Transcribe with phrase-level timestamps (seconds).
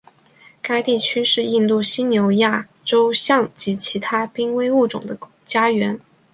[0.63, 6.01] 该地区是印度犀牛亚洲象和其他濒危物种的家园。